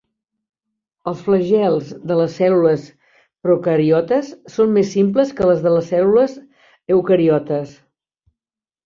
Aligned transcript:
Els 1.09 1.19
flagels 1.25 1.91
de 2.11 2.15
les 2.19 2.37
cèl·lules 2.41 2.85
procariotes 3.47 4.31
són 4.55 4.73
més 4.79 4.89
simples 4.95 5.35
que 5.41 5.51
les 5.51 5.61
de 5.67 5.75
les 5.75 5.93
cèl·lules 5.95 6.35
eucariotes. 6.97 7.77